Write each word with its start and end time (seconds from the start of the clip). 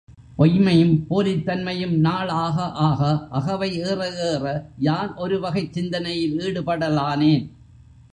பொய்ம்மையும் 0.37 0.93
போலித் 1.09 1.43
தன்மையும் 1.45 1.93
நாள் 1.97 2.27
ஆக 2.27 2.61
ஆக, 2.61 3.01
அகவை 3.29 3.69
ஏற 3.79 3.99
ஏற 4.29 4.45
யான் 4.79 5.13
ஒரு 5.15 5.39
வகைச் 5.39 5.73
சிந்தனையில் 5.73 6.37
ஈடுபடலானேன். 6.39 7.45